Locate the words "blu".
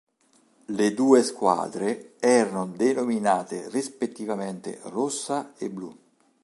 5.69-5.95